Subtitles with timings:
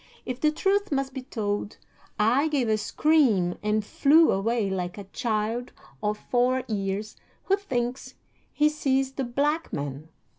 [0.25, 1.77] If the truth must be told,
[2.17, 8.15] I gave a scream and flew away like a child of four years who thinks
[8.51, 10.09] he sees the Black Man.